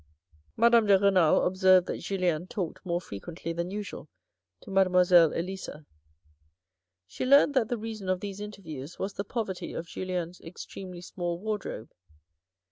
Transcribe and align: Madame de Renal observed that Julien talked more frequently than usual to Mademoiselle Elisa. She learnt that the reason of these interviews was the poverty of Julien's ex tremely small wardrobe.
Madame 0.57 0.87
de 0.87 0.97
Renal 0.97 1.45
observed 1.45 1.85
that 1.85 1.99
Julien 1.99 2.47
talked 2.47 2.83
more 2.83 2.99
frequently 2.99 3.53
than 3.53 3.69
usual 3.69 4.09
to 4.61 4.71
Mademoiselle 4.71 5.31
Elisa. 5.31 5.85
She 7.05 7.23
learnt 7.23 7.53
that 7.53 7.69
the 7.69 7.77
reason 7.77 8.09
of 8.09 8.19
these 8.19 8.39
interviews 8.39 8.97
was 8.97 9.13
the 9.13 9.23
poverty 9.23 9.73
of 9.73 9.85
Julien's 9.85 10.41
ex 10.43 10.65
tremely 10.65 11.03
small 11.03 11.37
wardrobe. 11.37 11.91